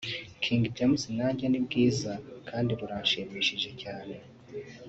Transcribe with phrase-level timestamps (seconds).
[0.43, 2.11] king James na Njye ni bwiza
[2.49, 4.15] kandi burashimishije cyane